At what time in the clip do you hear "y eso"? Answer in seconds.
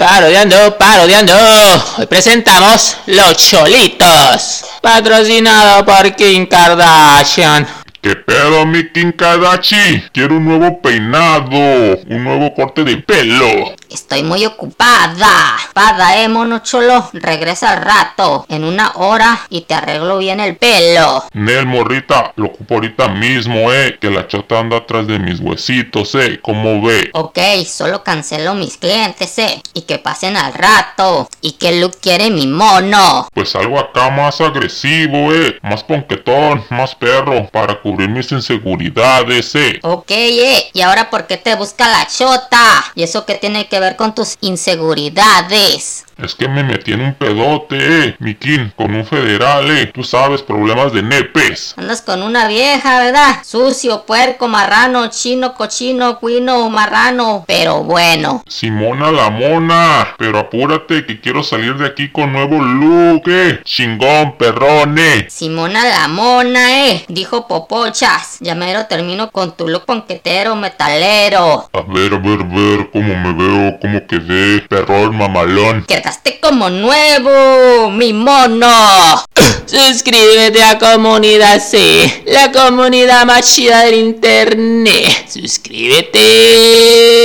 42.94-43.26